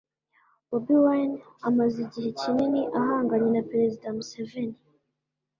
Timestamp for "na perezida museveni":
3.51-4.79